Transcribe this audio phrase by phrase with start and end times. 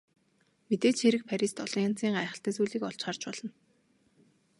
[0.67, 3.49] Мэдээж хэрэг Парист олон янзын гайхалтай зүйлийг олж харж болно.